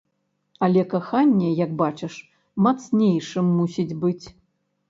Але 0.67 0.81
каханне, 0.93 1.51
як 1.65 1.71
бачыш, 1.83 2.13
мацнейшым 2.69 3.45
мусіць 3.59 3.97
быць. 4.07 4.25